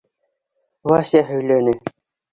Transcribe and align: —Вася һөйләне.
—Вася 0.93 1.23
һөйләне. 1.31 1.79